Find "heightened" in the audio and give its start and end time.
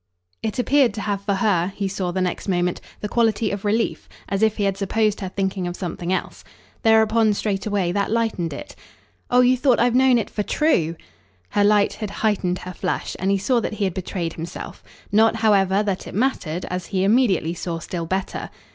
12.09-12.57